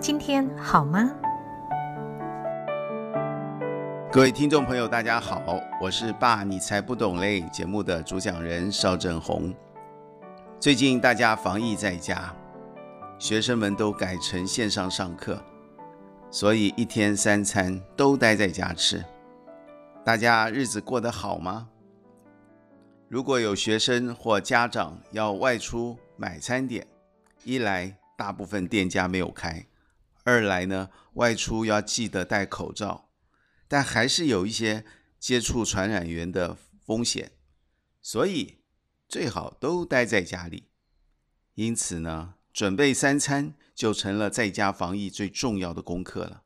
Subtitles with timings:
[0.00, 1.14] 今天好吗？
[4.10, 9.54] 各位听众朋友，大家好，我是爸，你才不懂嘞节目的主讲人邵正红。
[10.58, 12.34] 最近大家防疫在家，
[13.18, 15.38] 学生们都改成线上上课，
[16.30, 19.04] 所以一天三餐都待在家吃。
[20.04, 21.68] 大家日子过得好吗？
[23.08, 26.84] 如果有学生或家长要外出买餐点，
[27.44, 29.66] 一来大部分店家没有开，
[30.24, 33.08] 二来呢外出要记得戴口罩。
[33.68, 34.84] 但还是有一些
[35.18, 37.32] 接触传染源的风险，
[38.00, 38.58] 所以
[39.08, 40.68] 最好都待在家里。
[41.54, 46.42] 因此呢，准备三餐就成了在家防疫最重要的功课了。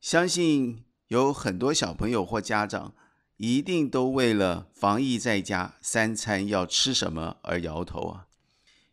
[0.00, 2.94] 相信有很多小朋友或家长
[3.36, 8.27] 一定都为了防疫在家三餐要吃什么而摇头啊。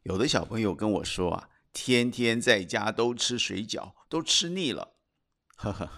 [0.06, 4.94] 有的小朋友跟我说啊，天天在家都吃水饺，都吃腻了，
[5.56, 5.90] 呵呵。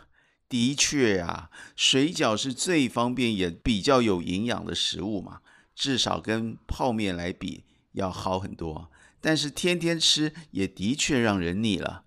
[0.48, 5.42] 的确啊，水饺是最方便也比较有营养的食物嘛，
[5.76, 8.90] 至少跟泡面来比要好很多。
[9.20, 12.06] 但是天天吃也的确让人腻了，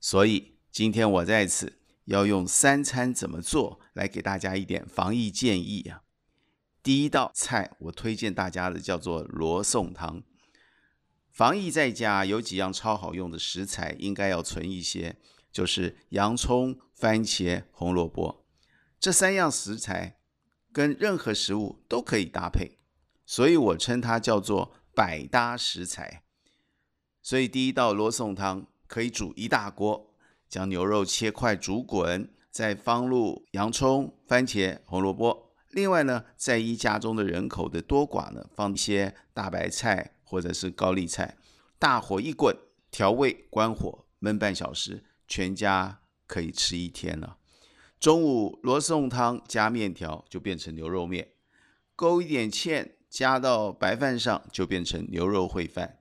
[0.00, 6.02] 所以今天我在此要用三餐怎么做来给大家一点防疫建议啊。
[6.84, 10.22] 第一道菜我推荐大家的叫做罗宋汤。
[11.32, 15.16] 防疫在家有几样超好用的食材，应该要存一些。
[15.50, 18.46] 就是洋葱、番茄、红萝卜
[18.98, 20.16] 这三样食材，
[20.72, 22.78] 跟任何食物都可以搭配，
[23.26, 26.22] 所以我称它叫做百搭食材。
[27.20, 30.14] 所以第一道罗宋汤可以煮一大锅，
[30.48, 35.52] 将牛肉切块煮滚，再放入洋葱、番茄、红萝卜。
[35.68, 41.36] 另外呢，在依家中的人口的多寡呢，放一些大白菜或者是高丽菜，
[41.78, 42.56] 大火一滚，
[42.90, 45.04] 调味，关火焖半小时。
[45.28, 47.36] 全家可以吃一天了。
[48.00, 51.32] 中午罗宋汤加面条就变成牛肉面，
[51.94, 55.98] 勾一点芡加到白饭上就变成牛肉烩饭。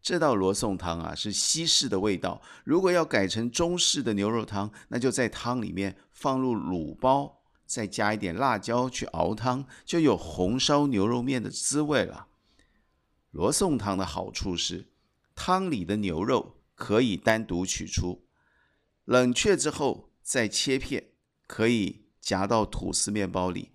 [0.00, 12.28] 这道罗宋汤啊是西式的味道，如果要改成中式的牛肉汤，那就在汤里面放入卤包，再加一点辣椒去熬汤，就有红烧牛肉面的滋味了。
[13.34, 14.92] 罗宋汤的好处是，
[15.34, 18.28] 汤里的牛肉可以单独取出。
[19.04, 21.08] 冷却之后再切片，
[21.48, 23.72] 可以夹到吐司面包里，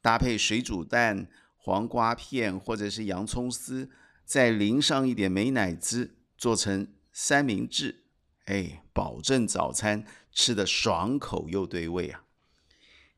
[0.00, 3.90] 搭配水煮蛋、黄瓜片或者是洋葱丝，
[4.24, 8.04] 再淋上一点美乃滋，做成三明治，
[8.44, 12.22] 哎，保证早餐吃的爽口又对味啊！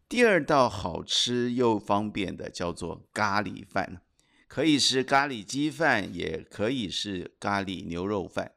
[0.09, 4.00] 第二道好吃又方便的叫做咖喱饭，
[4.55, 8.53] 可以是咖喱鸡饭，也可以是咖喱牛肉饭。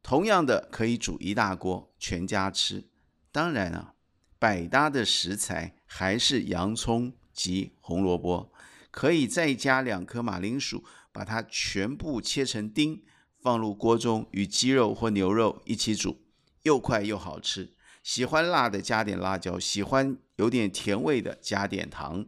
[0.00, 2.84] 同样的，可以煮一大锅，全家吃。
[3.32, 3.94] 当然啊，
[4.38, 8.52] 百搭的食材还是洋葱及红萝卜，
[8.92, 13.02] 可以再加两颗马铃薯，把它全部切成丁，
[13.40, 16.22] 放入锅中与鸡肉或牛肉一起煮，
[16.62, 17.74] 又快又好吃。
[18.04, 22.24] 喜欢辣的加点辣椒，喜欢有点甜味的加点糖。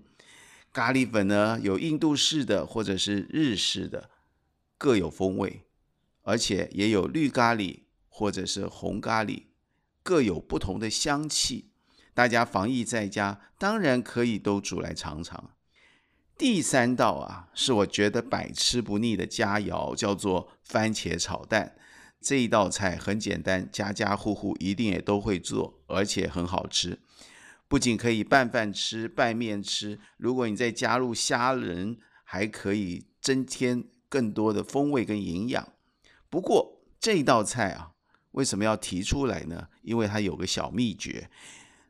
[0.75, 4.11] 咖喱粉呢，有印度式的或者是日式的，
[4.77, 5.63] 各有风味。
[6.23, 9.45] 而且也有绿咖喱或者是红咖喱，
[10.03, 11.71] 各有不同的香气。
[12.13, 15.51] 大家防疫在家，当然可以都煮来尝尝。
[16.37, 21.77] 第三道啊，是我觉得百吃不腻的佳肴，叫做番茄炒蛋。
[22.21, 26.99] 这一道菜很简单，家家户户一定也都会做，而且很好吃。
[27.75, 35.73] 不仅可以拌饭吃、拌面吃，如果你再加入虾仁，还可以增添更多的风味跟营养。
[36.31, 37.95] 不过这道菜啊，
[38.31, 39.67] 为什么要提出来呢？
[39.83, 41.29] 因为它有个小秘诀，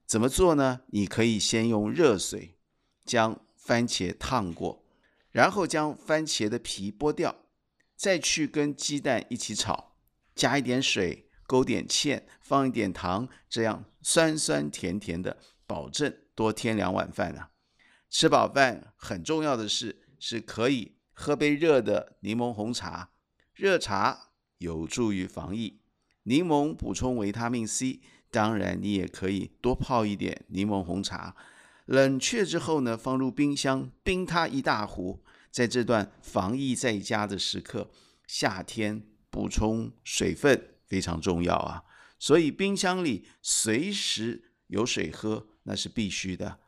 [0.06, 0.80] 怎么做呢？
[0.86, 2.56] 你可以先用热水
[3.04, 4.86] 将番茄烫过，
[5.32, 7.36] 然后将番茄的皮剥掉，
[7.94, 9.92] 再去跟鸡蛋一起炒，
[10.34, 17.50] 加一点水，勾点芡，放一点糖，这样酸酸甜甜的，保证多添两碗饭啊！
[18.10, 23.10] 吃饱饭很重要的是，是可以喝杯热的柠檬红茶，
[23.54, 24.30] 热茶。
[24.58, 25.80] 有助于防疫，
[26.22, 28.00] 柠檬补充维他命 C。
[28.30, 31.36] 当然，你也可以多泡一点柠檬红茶，
[31.84, 35.22] 冷却之后呢，放入冰箱冰它一大壶。
[35.50, 37.90] 在这段防疫在家的时刻，
[38.26, 41.82] 夏天补充水分非常重要啊。
[42.18, 46.58] 所以冰箱里随时有水喝，那是必须的。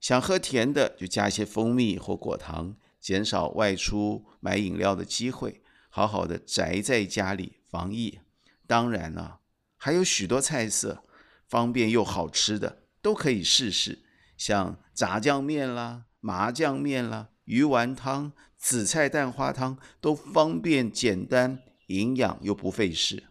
[0.00, 5.62] 想喝甜的，就加一些蜂蜜或果糖，减少外出买饮料的机会。
[5.88, 8.20] 好好的宅在家里防疫。
[8.66, 9.40] 当然了，
[9.76, 11.04] 还有许多菜色，
[11.46, 14.02] 方便又好吃的，都可以试试。
[14.36, 23.24] 像炸酱面啦、麻酱面啦、鱼丸汤、紫菜蛋花汤，都方便简单、营养又不费事。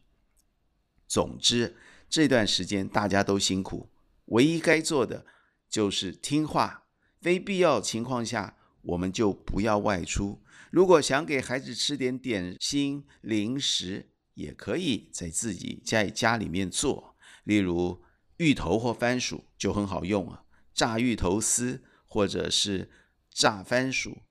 [1.07, 1.75] 总之，
[2.07, 3.89] 这段时间大家都辛苦，
[4.25, 5.25] 唯一该做的
[5.69, 6.85] 就是听话，
[7.19, 10.41] 非必要情况下，我们就不要外出。
[10.69, 18.01] 如果想给孩子吃点点心、零食，也可以在自己在家里面做，例如
[18.37, 22.89] 芋头或番薯就很好用啊，炸芋头丝或者是
[23.29, 24.23] 炸番薯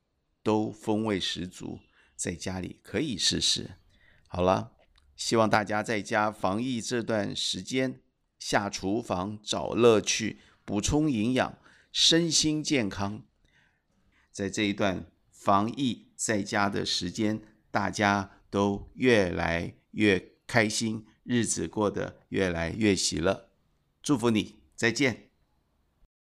[0.43, 1.81] 都风味十足，
[2.17, 3.77] 在家里可以试试。
[4.27, 4.73] 好了。
[5.17, 8.01] 希望大家在家防疫这段时间，
[8.41, 11.57] 下厨房找乐趣，补充营养，
[11.93, 13.23] 身心健康。
[14.33, 17.41] 在这一段防疫在家的时间，
[17.71, 23.51] 大家都越来越开心，日子过得越来越喜乐。
[24.03, 25.30] 祝福你，再见。